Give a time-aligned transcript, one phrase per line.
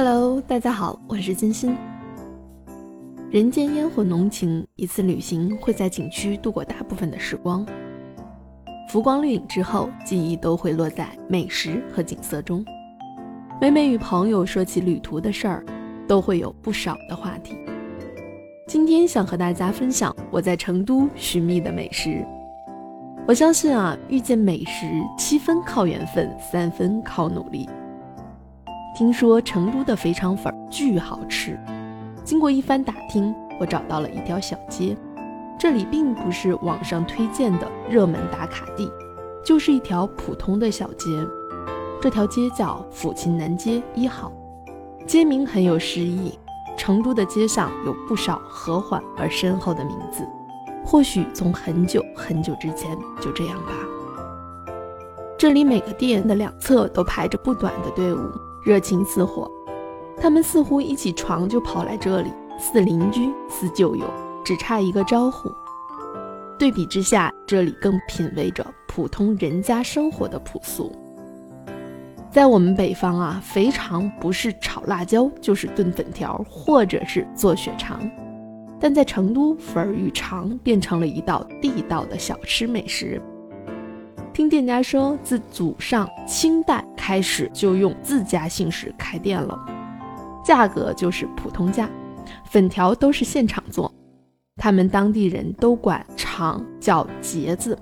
[0.00, 1.76] Hello，大家好，我是金鑫。
[3.32, 7.66] 人间烟火浓情，一次旅行会在景区度过大部分的时光。
[8.88, 12.64] 浮光掠影之后，记忆都会落在美食和景色中。
[13.60, 15.64] 每每与朋友说起旅途的事儿，
[16.06, 17.56] 都会有不少的话题。
[18.68, 22.24] 今天想和大家分享我在成都寻觅的美食。
[23.26, 24.86] 我相信啊，遇见美食，
[25.18, 27.68] 七分靠缘分，三分靠努力。
[28.98, 31.56] 听说成都的肥肠粉巨好吃，
[32.24, 34.96] 经过一番打听，我找到了一条小街。
[35.56, 38.90] 这里并不是网上推荐的热门打卡地，
[39.44, 41.24] 就是一条普通的小街。
[42.02, 44.32] 这条街叫抚琴南街一号，
[45.06, 46.36] 街名很有诗意。
[46.76, 50.26] 成都的街上有不少和缓而深厚的名字，
[50.84, 53.72] 或许从很久很久之前就这样吧。
[55.38, 58.18] 这里每个店的两侧都排着不短的队伍。
[58.64, 59.50] 热情似火，
[60.16, 64.04] 他们似乎一起床就跑来这里，似邻居似旧友，
[64.44, 65.50] 只差一个招呼。
[66.58, 70.90] 对比之下，这里更品味着普通人家生活的朴素。
[72.30, 78.00] 在我们北方啊，肥肠不是炒辣椒，就是炖粉条，或者是做血肠。
[78.80, 83.20] 但在成都，粉与肠变成了一道地道的小吃美食。
[84.32, 89.58] 听店家说，自祖上清代开始就用自家姓氏开店了，
[90.44, 91.88] 价格就是普通价，
[92.44, 93.90] 粉条都是现场做，
[94.56, 97.78] 他们当地人都管肠叫节子。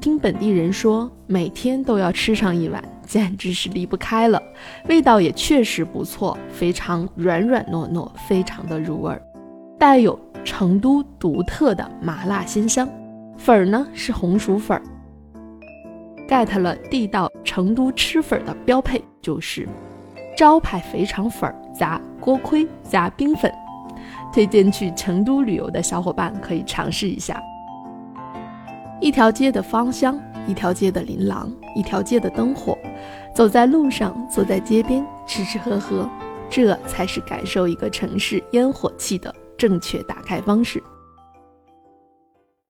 [0.00, 4.42] 听本地人说，每天都要吃上一碗，简直是离不开了。
[4.88, 9.16] 味道也确实不错，肥肠软软糯糯，非常的入味，
[9.78, 12.88] 带有成都独特的麻辣鲜香。
[13.36, 14.82] 粉儿呢是红薯粉儿。
[16.28, 19.68] Get 了地道成都吃粉的标配就是
[20.36, 23.52] 招牌肥肠粉加锅盔加冰粉，
[24.32, 27.40] 推荐去成都旅游的小伙伴可以尝试一下。
[29.00, 32.76] 一条街的芳香，一条街的琳琅，一条街的灯火，
[33.34, 36.08] 走在路上，坐在街边，吃吃喝喝，
[36.48, 40.82] 这才是感受一个城市烟火气的正确打开方式。